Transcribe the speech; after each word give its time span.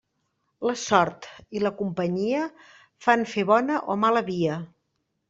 La 0.67 0.73
sort 0.83 1.27
i 1.59 1.61
la 1.63 1.71
companyia 1.81 2.47
fan 3.09 3.27
fer 3.35 3.45
bona 3.51 3.79
o 3.93 3.99
mala 4.05 4.25
via. 4.31 4.57